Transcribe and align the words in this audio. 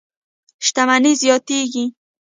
شتمنۍ 0.67 1.13
زیاتېږي. 1.21 1.85